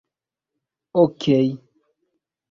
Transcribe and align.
okej 1.01 1.47